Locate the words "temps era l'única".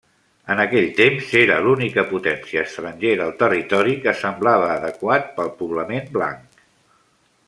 0.99-2.05